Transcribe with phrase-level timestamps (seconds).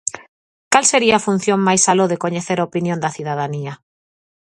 [0.71, 3.73] Cal sería a función máis aló de coñecer a opinión da cidadanía?